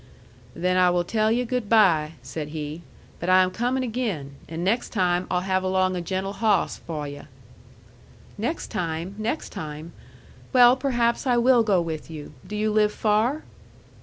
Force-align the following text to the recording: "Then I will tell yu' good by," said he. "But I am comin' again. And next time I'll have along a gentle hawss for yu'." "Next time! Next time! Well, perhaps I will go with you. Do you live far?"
"Then 0.55 0.77
I 0.77 0.89
will 0.89 1.03
tell 1.03 1.31
yu' 1.31 1.45
good 1.45 1.69
by," 1.69 2.13
said 2.23 2.47
he. 2.47 2.81
"But 3.19 3.29
I 3.29 3.43
am 3.43 3.51
comin' 3.51 3.83
again. 3.83 4.31
And 4.49 4.63
next 4.63 4.89
time 4.89 5.27
I'll 5.29 5.41
have 5.41 5.61
along 5.61 5.95
a 5.95 6.01
gentle 6.01 6.33
hawss 6.33 6.77
for 6.77 7.07
yu'." 7.07 7.27
"Next 8.35 8.69
time! 8.71 9.13
Next 9.19 9.49
time! 9.51 9.93
Well, 10.53 10.75
perhaps 10.75 11.27
I 11.27 11.37
will 11.37 11.61
go 11.61 11.79
with 11.81 12.09
you. 12.09 12.33
Do 12.47 12.55
you 12.55 12.71
live 12.71 12.91
far?" 12.91 13.43